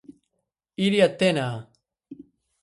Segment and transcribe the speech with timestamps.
[0.85, 1.47] Iria Tena...